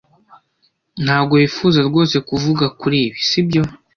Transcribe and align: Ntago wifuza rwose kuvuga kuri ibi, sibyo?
Ntago 1.03 1.33
wifuza 1.39 1.79
rwose 1.89 2.15
kuvuga 2.29 2.65
kuri 2.79 2.97
ibi, 3.07 3.19
sibyo? 3.29 3.63